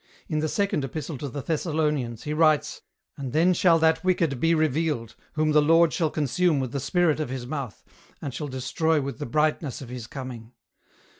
[0.27, 2.81] In the second epistle to the Thessalonians he writes,
[3.17, 7.19] 'And then shall that Wicked be revealed, whom the Lord shall consume with the Spirit
[7.19, 7.83] of his mouth,
[8.19, 10.53] and shall destroy with the brightness of his coming.'